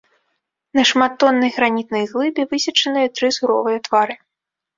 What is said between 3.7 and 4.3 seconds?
твары.